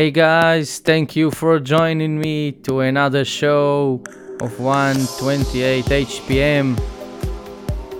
[0.00, 4.02] Hey guys, thank you for joining me to another show
[4.40, 6.74] of 128 HPM.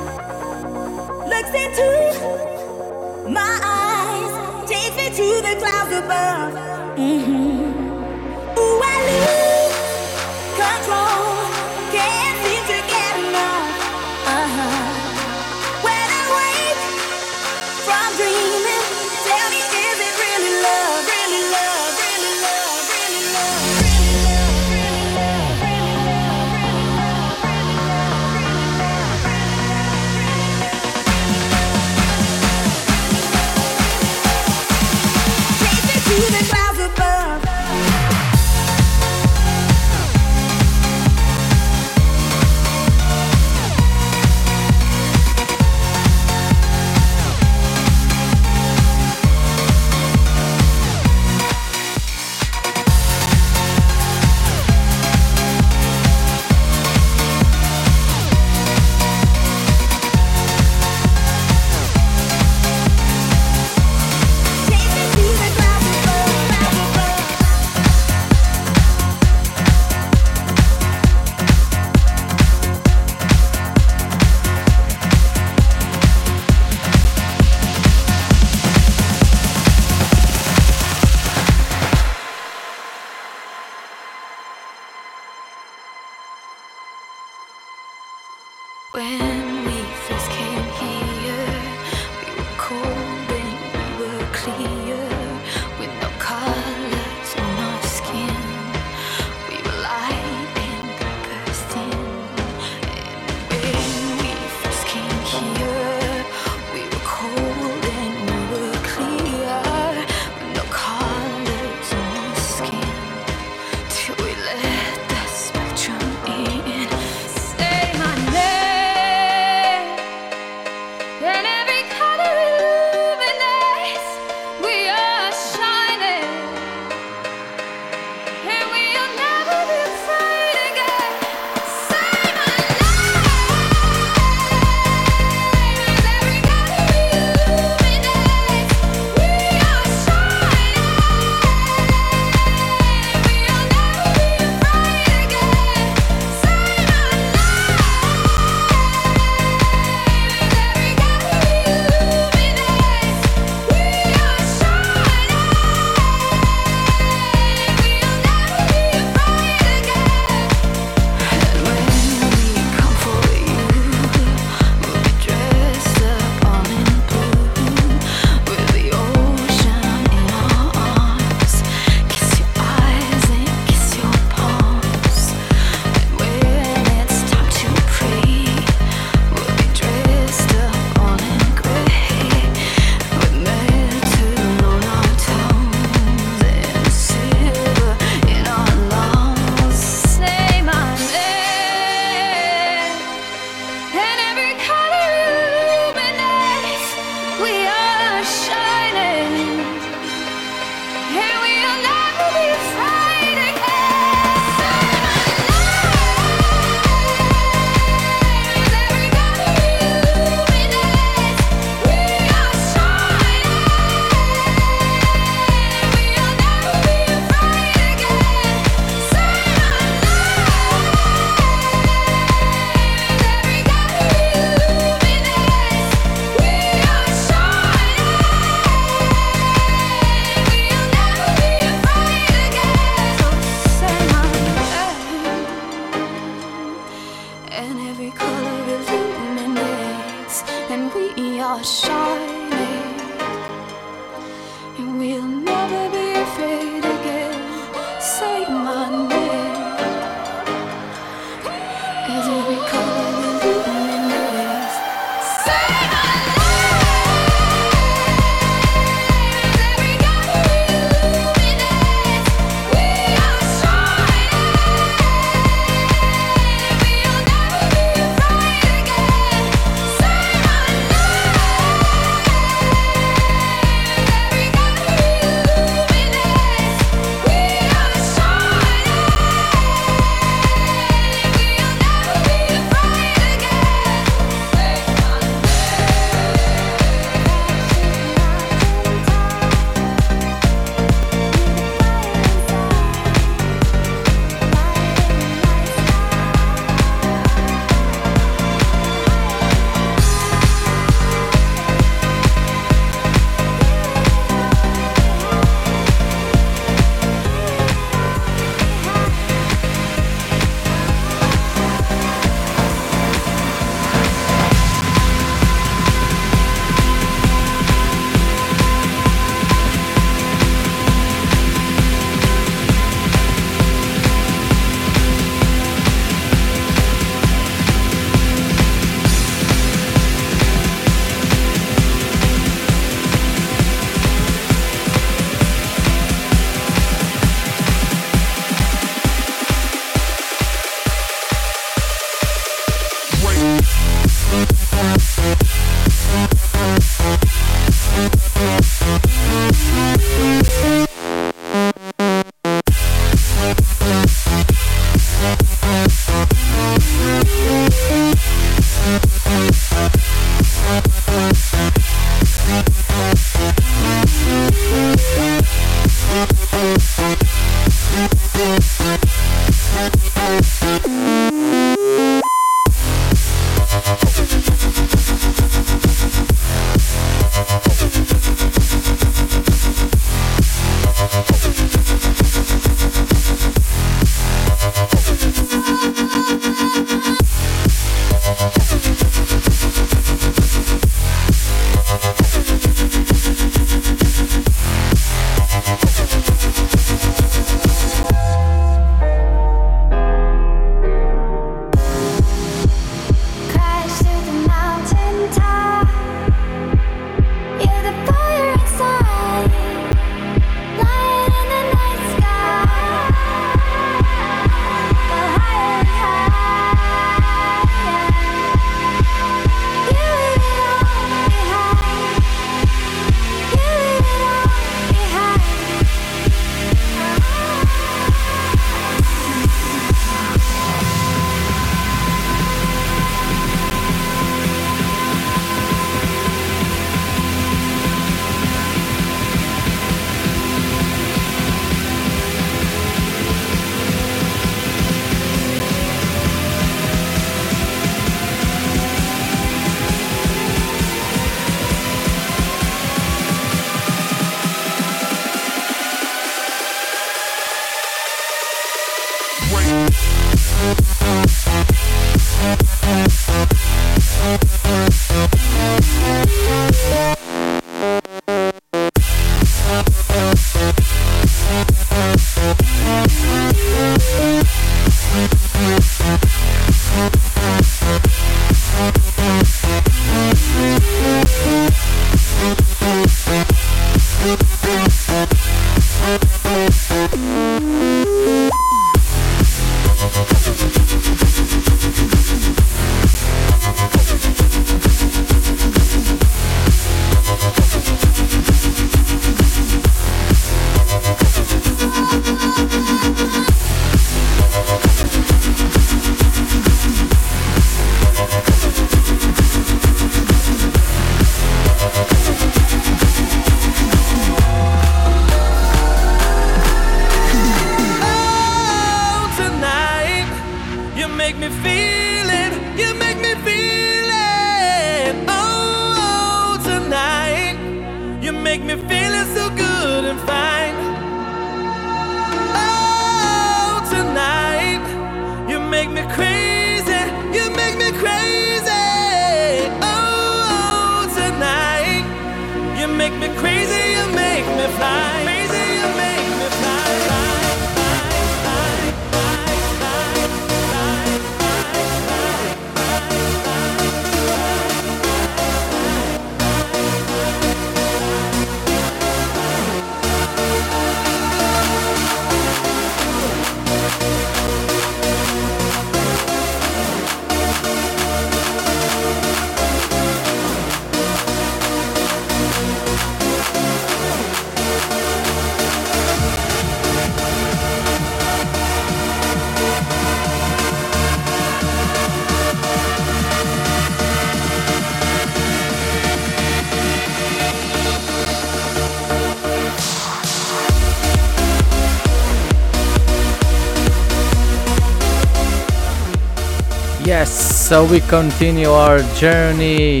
[597.68, 600.00] So we continue our journey.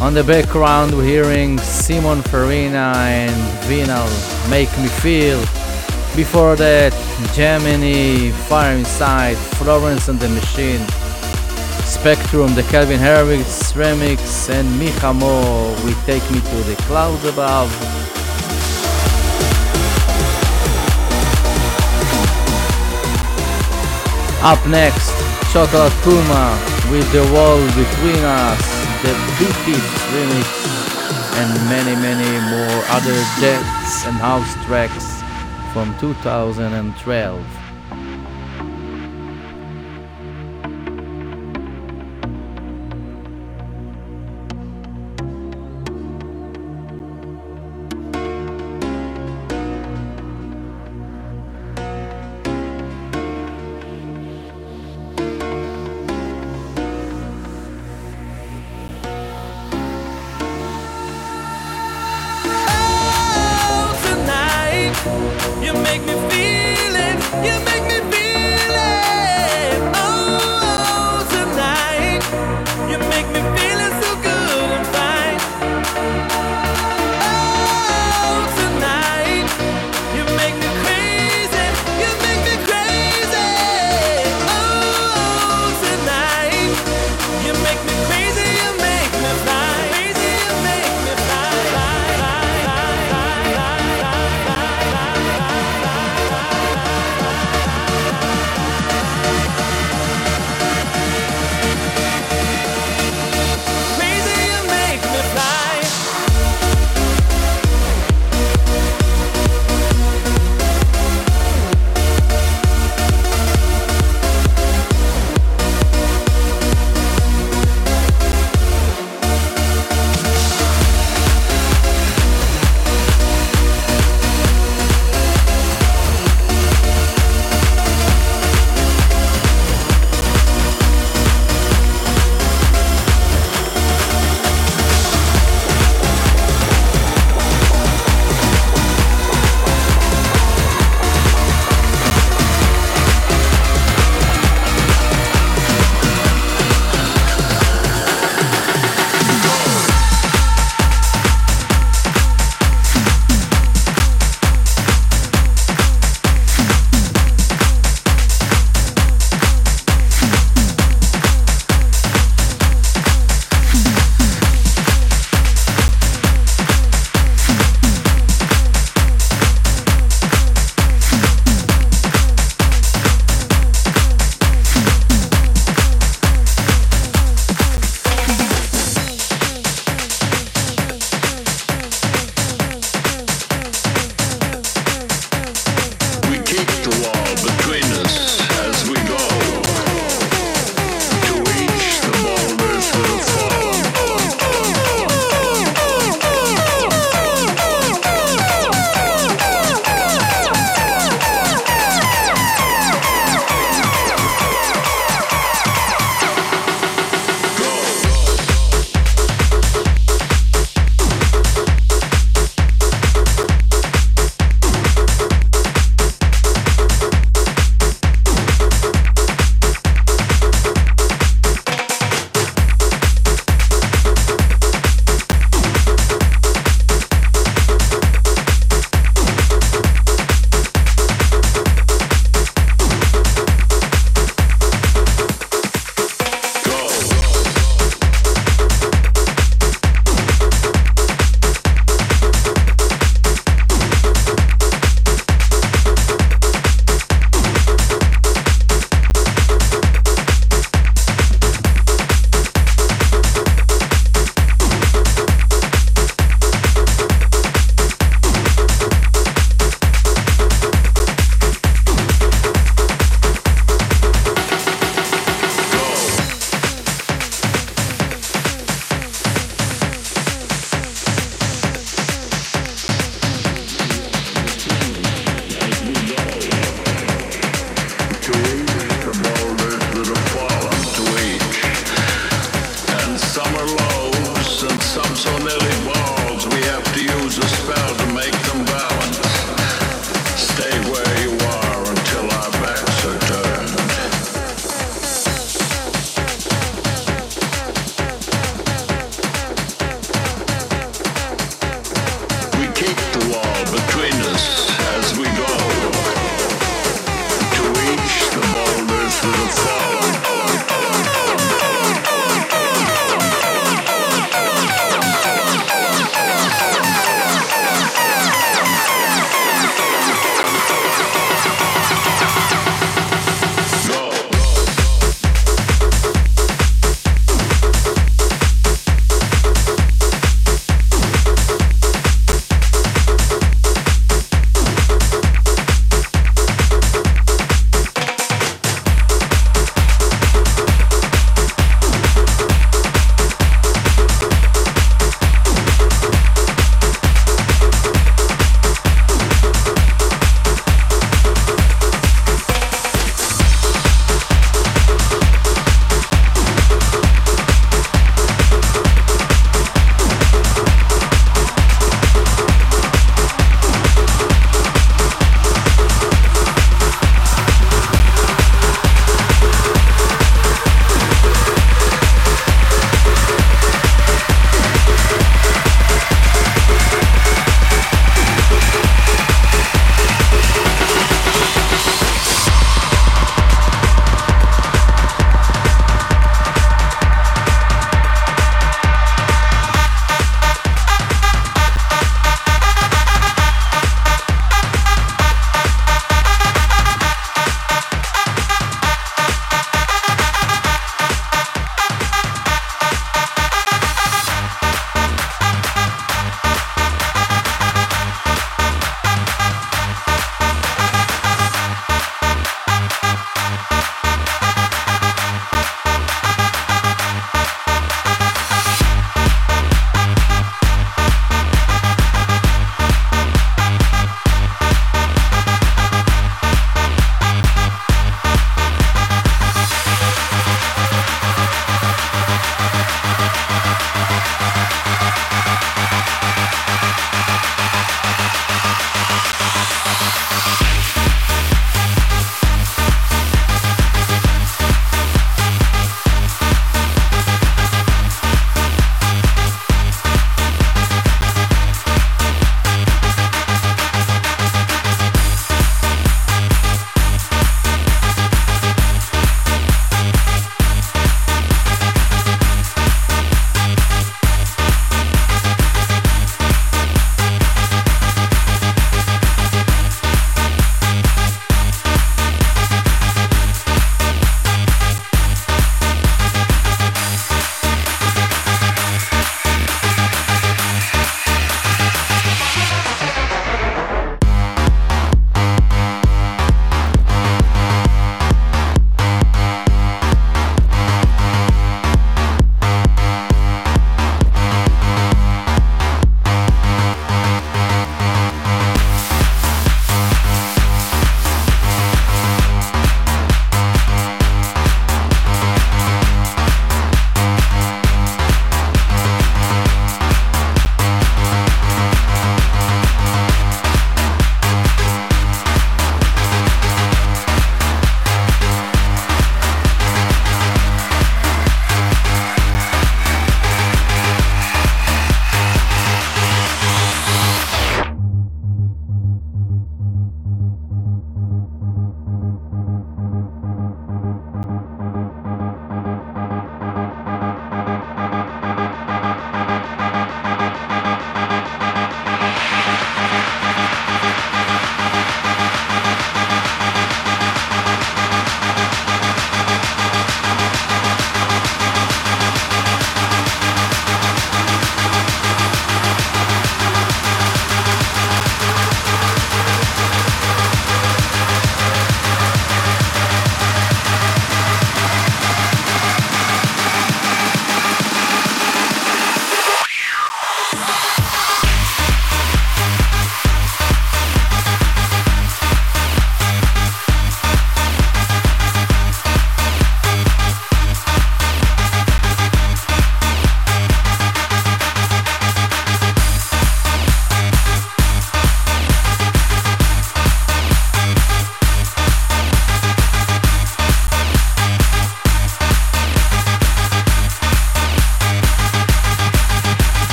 [0.00, 3.30] On the background, we're hearing Simon Farina and
[3.68, 4.10] Vinal
[4.50, 5.38] Make Me Feel.
[6.16, 6.92] Before that,
[7.34, 10.84] Gemini, Fire Inside, Florence and the Machine,
[11.86, 17.70] Spectrum, the Calvin Harris remix, and Micha Mo, We Take Me to the Clouds Above.
[24.42, 25.14] Up next,
[25.52, 28.64] Chocolate Puma with The Wall Between Us,
[29.02, 30.48] the Beatles remix,
[31.36, 35.22] and many, many more other dance and house tracks
[35.72, 37.57] from 2012.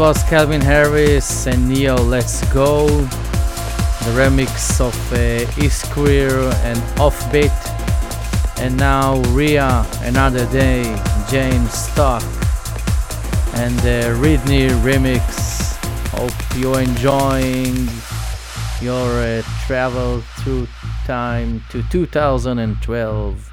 [0.00, 5.44] Was Calvin Harris and Ne-Yo Let's Go, the remix of uh,
[6.64, 7.52] and Offbeat.
[8.58, 10.84] And now Ria, Another Day,
[11.28, 12.22] James Stock,
[13.56, 15.76] and the Ridney remix.
[16.12, 17.86] Hope you're enjoying
[18.80, 20.66] your uh, travel through
[21.04, 23.52] time to 2012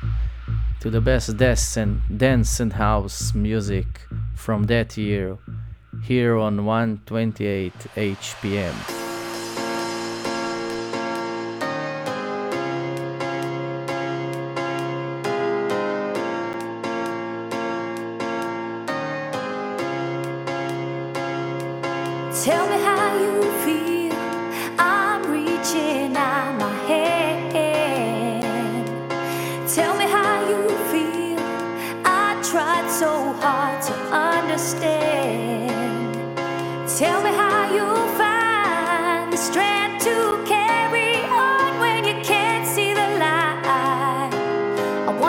[0.80, 5.38] to the best dance and, dance and house music from that year
[6.08, 8.97] here on 128 HPM.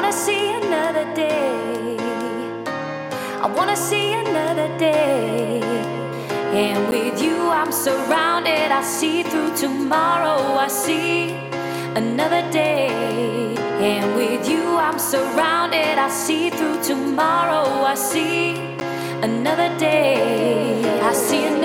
[0.09, 1.97] wanna see another day.
[3.43, 5.61] I wanna see another day.
[6.65, 8.73] And with you, I'm surrounded.
[8.73, 10.39] I see through tomorrow.
[10.57, 11.35] I see
[11.95, 12.89] another day.
[13.91, 15.99] And with you, I'm surrounded.
[15.99, 17.67] I see through tomorrow.
[17.93, 18.57] I see
[19.21, 21.01] another day.
[21.03, 21.58] I see another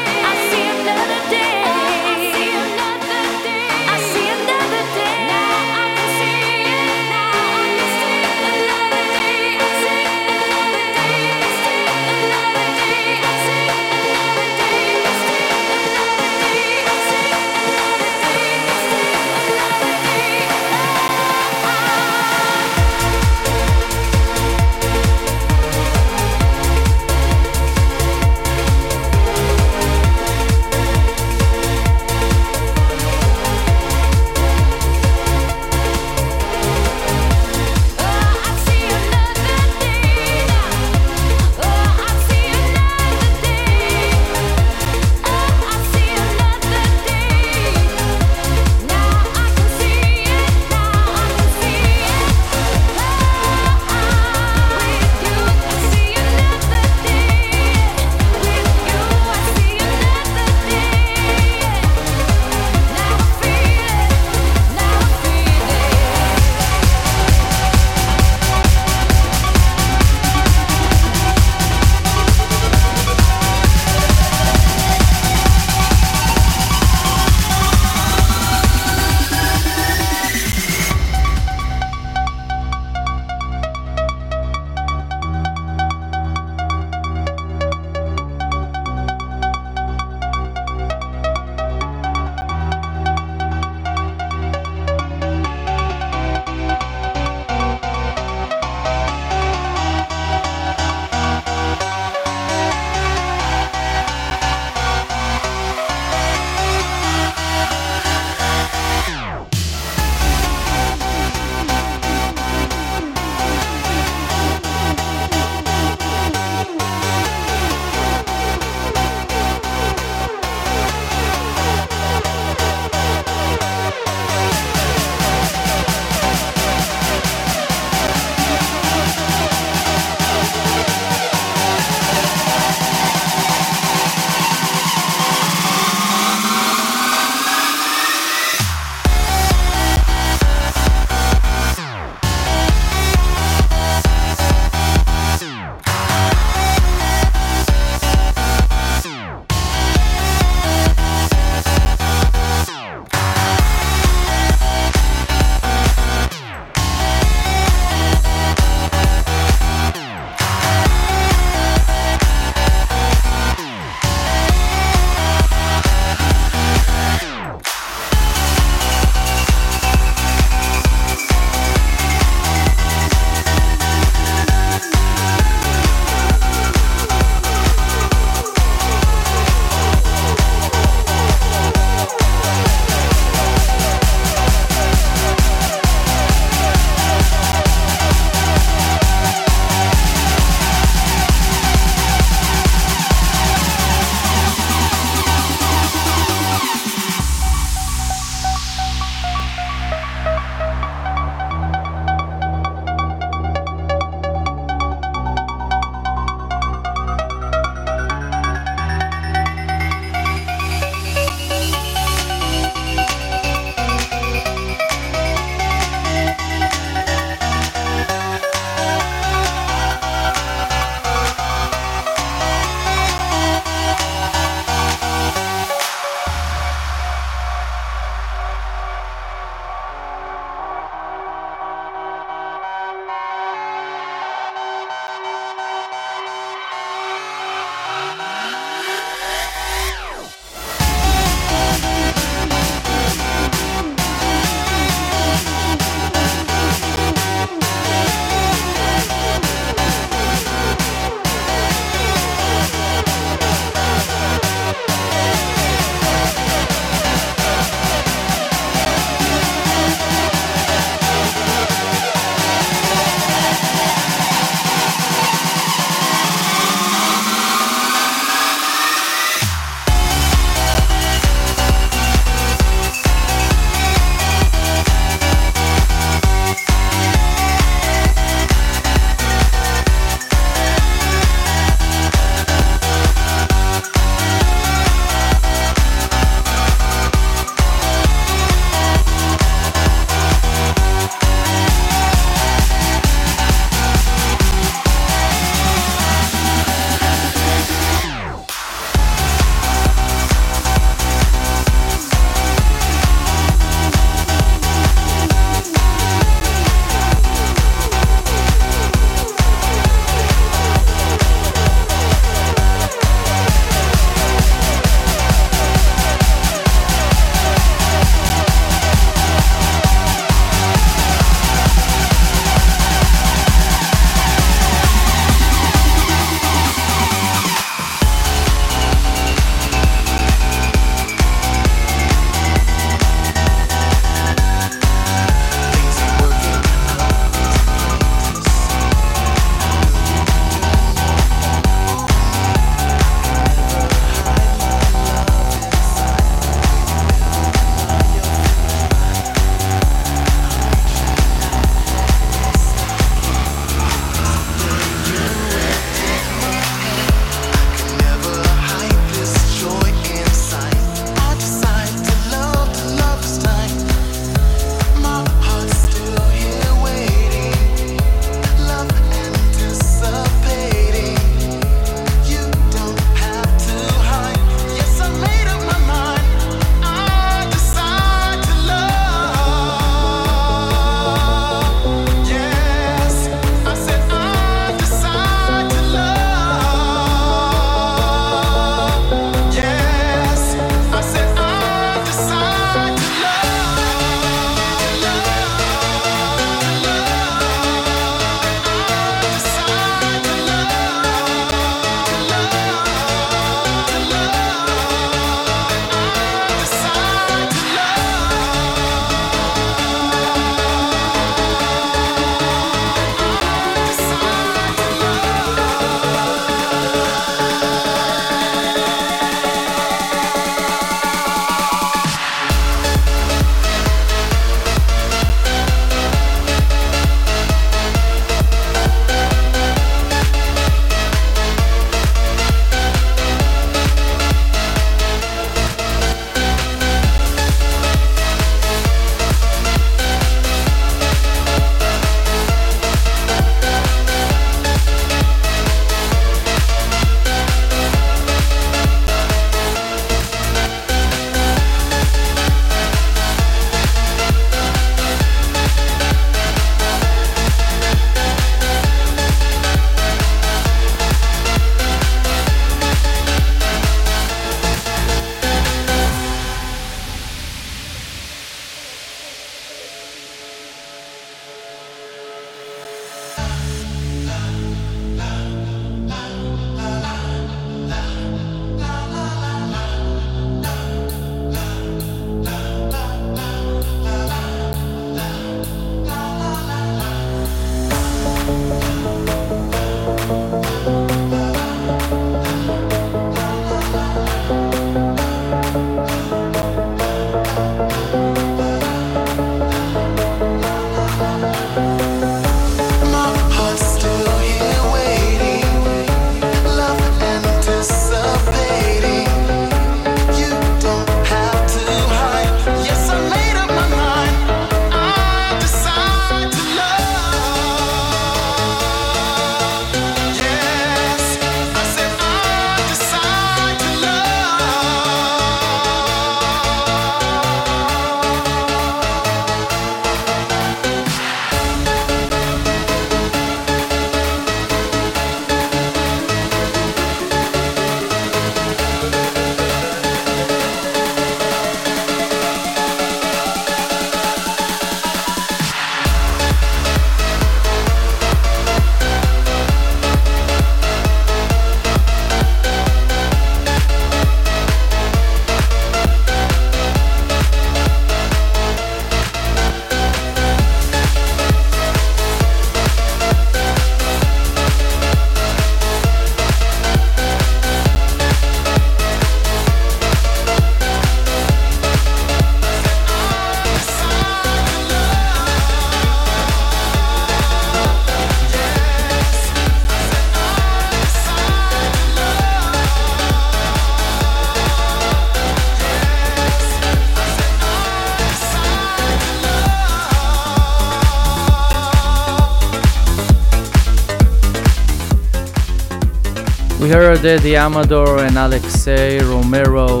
[597.16, 600.00] heard Eddie Amador and Alexei Romero.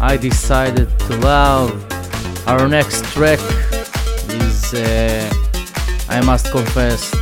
[0.00, 1.72] I decided to love.
[2.46, 3.38] Our next track
[4.28, 5.32] is, uh,
[6.08, 7.14] I must confess,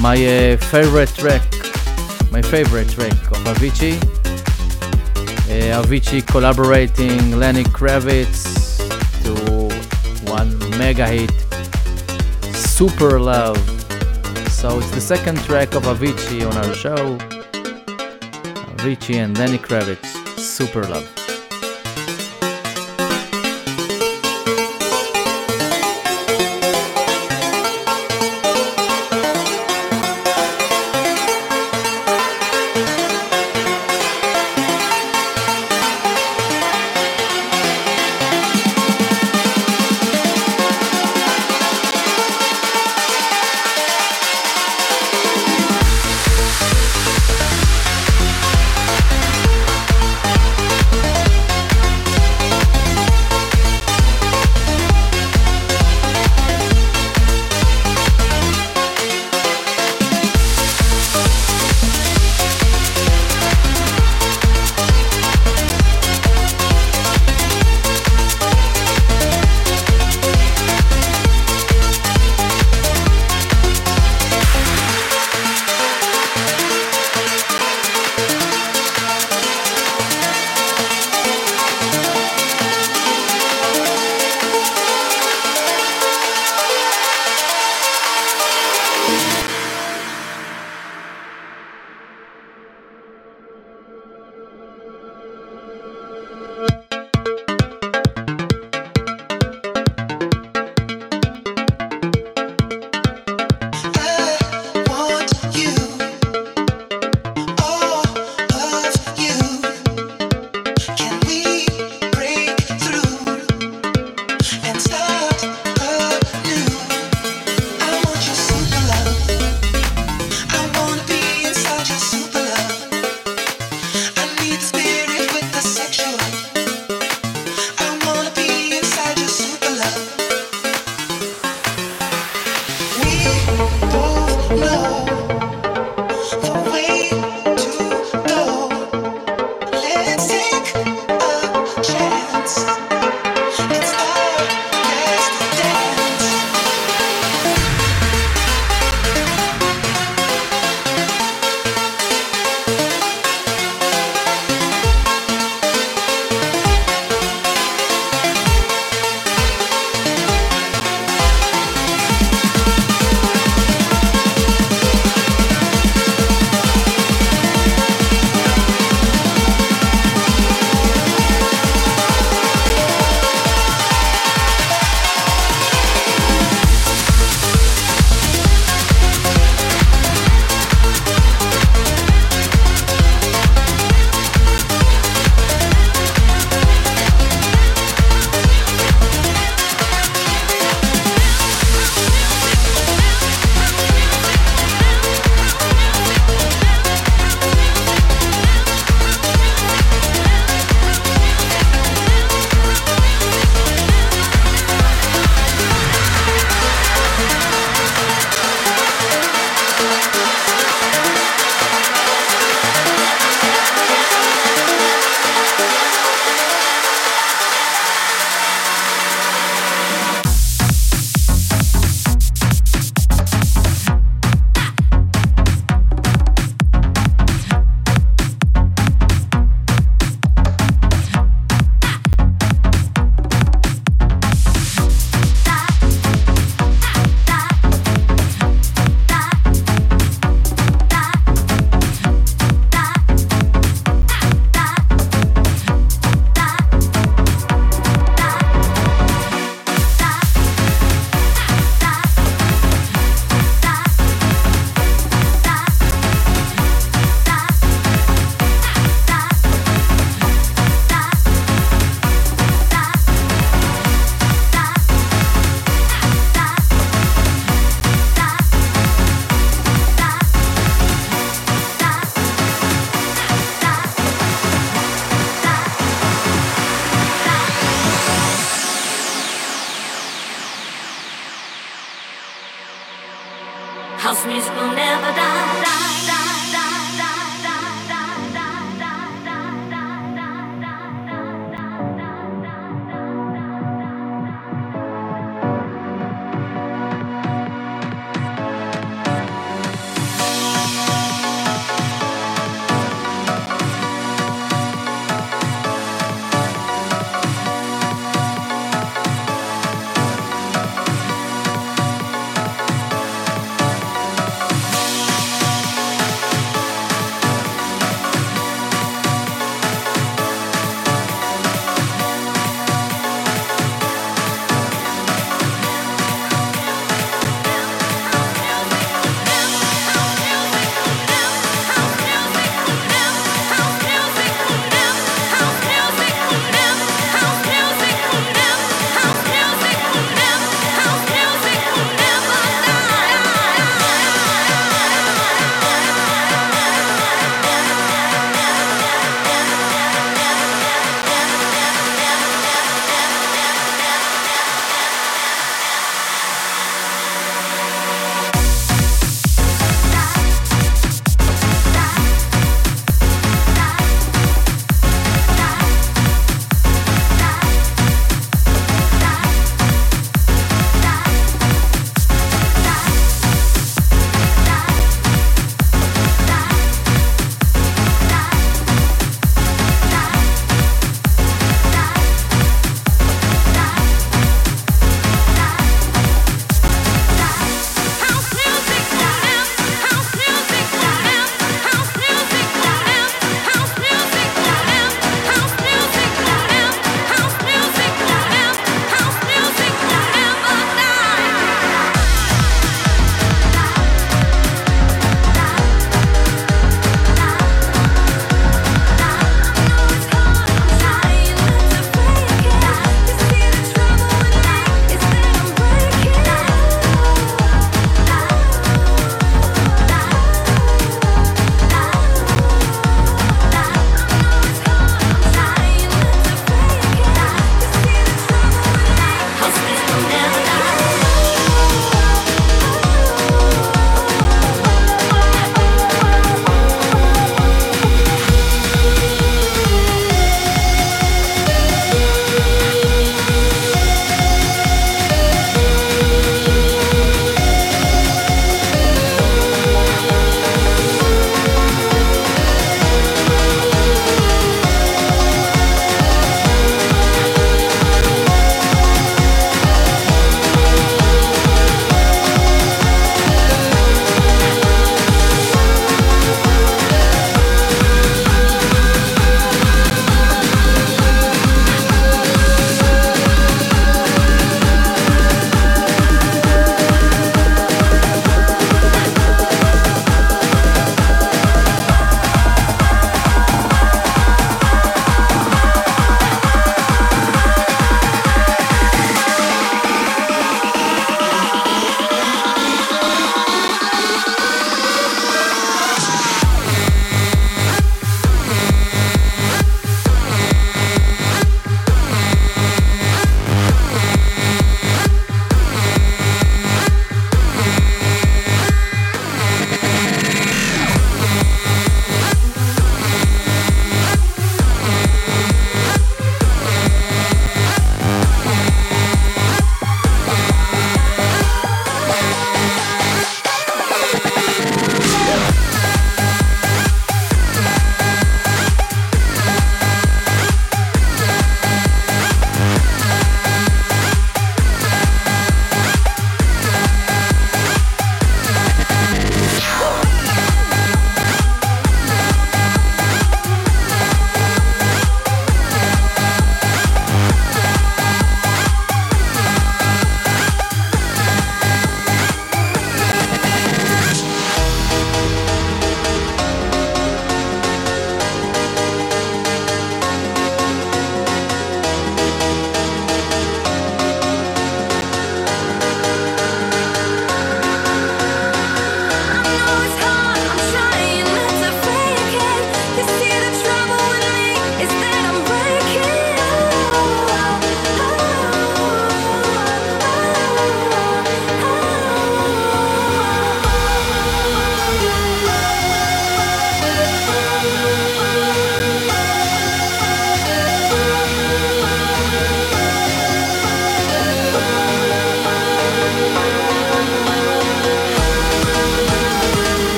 [0.00, 1.42] my uh, favorite track,
[2.30, 3.96] my favorite track of Avicii.
[5.46, 8.78] Uh, Avicii collaborating Lenny Kravitz
[9.22, 9.32] to
[10.30, 11.32] one mega hit,
[12.54, 13.58] Super Love.
[14.50, 17.37] So it's the second track of Avicii on our show.
[18.88, 20.06] Avicii and Lenny Kravitz,
[20.38, 21.17] Super Love.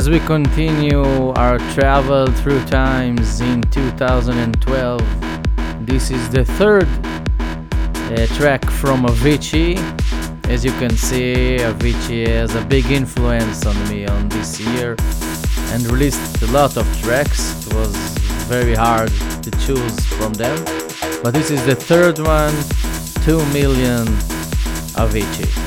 [0.00, 4.98] As we continue our travel through times in 2012,
[5.84, 6.88] this is the third
[7.38, 9.76] uh, track from Avicii.
[10.48, 14.96] As you can see, Avicii has a big influence on me on this year
[15.72, 17.66] and released a lot of tracks.
[17.66, 17.94] It was
[18.48, 19.12] very hard
[19.42, 20.64] to choose from them,
[21.22, 22.54] but this is the third one
[23.26, 24.06] 2 million
[24.96, 25.59] Avicii.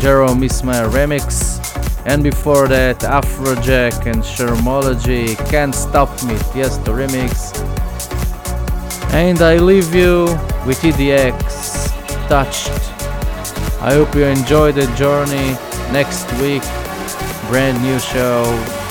[0.00, 1.60] Jerome Isma-Ae remix,
[2.06, 7.52] and before that, Afrojack and Shermanology, Can't Stop Me, Tiesto remix.
[9.12, 10.24] And I leave you
[10.64, 11.92] with EDX,
[12.26, 12.93] Touched.
[13.84, 15.52] I hope you enjoy the journey.
[15.92, 16.62] Next week,
[17.48, 18.40] brand new show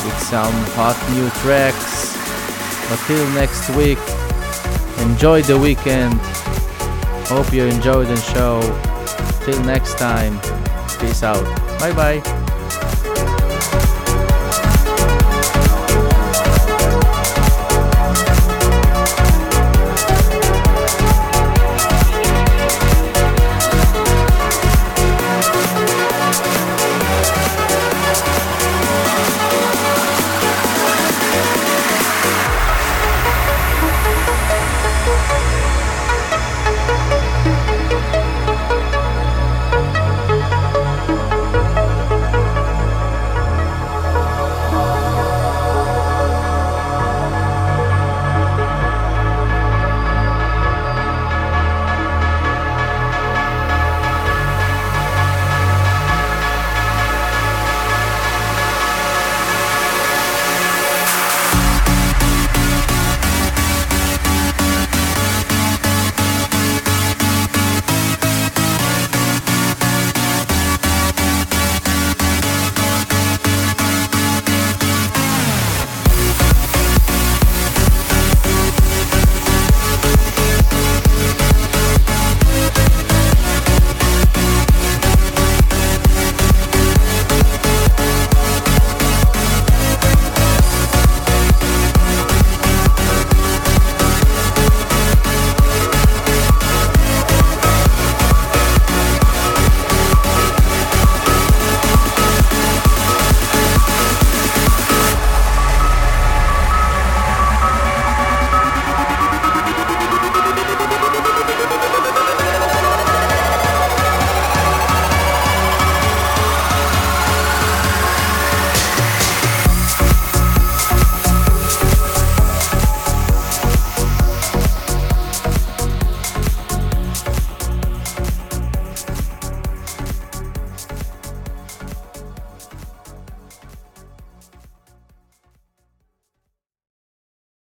[0.05, 2.13] with some hot new tracks.
[2.87, 3.97] But till next week,
[4.99, 6.13] enjoy the weekend.
[7.25, 8.61] Hope you enjoy the show.
[9.43, 10.39] Till next time,
[10.99, 11.43] peace out.
[11.79, 12.42] Bye bye.